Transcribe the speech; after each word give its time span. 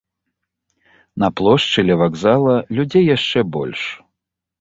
На 1.23 1.27
плошчы, 1.41 1.79
ля 1.89 1.97
вакзала, 2.03 2.55
людзей 2.79 3.05
яшчэ 3.17 3.45
больш. 3.59 3.81